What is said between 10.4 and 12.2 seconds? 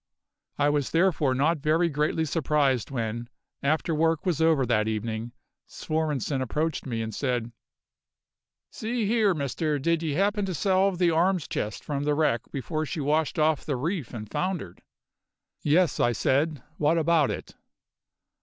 to salve the arms chest from the